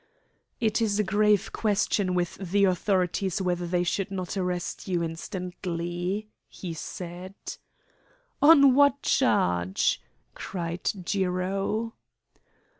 "It 0.59 0.81
is 0.81 0.97
a 0.97 1.03
grave 1.03 1.51
question 1.53 2.15
with 2.15 2.33
the 2.37 2.63
authorities 2.63 3.39
whether 3.39 3.67
they 3.67 3.83
should 3.83 4.09
not 4.09 4.35
arrest 4.35 4.87
you 4.87 5.03
instantly," 5.03 6.27
he 6.47 6.73
said. 6.73 7.35
"On 8.41 8.73
what 8.73 9.03
charge?" 9.03 10.01
cried 10.33 10.89
Jiro. 11.05 11.93